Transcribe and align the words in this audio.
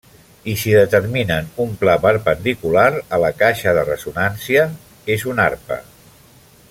I 0.51 0.53
si 0.61 0.71
determinen 0.75 1.51
un 1.65 1.75
pla 1.81 1.97
perpendicular 2.05 2.87
a 3.17 3.21
la 3.25 3.31
caixa 3.43 3.75
de 3.79 3.85
ressonància, 3.91 4.65
és 5.19 5.27
una 5.35 5.47
arpa. 5.53 5.79